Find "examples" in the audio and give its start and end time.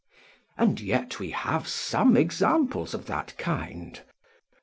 2.17-2.95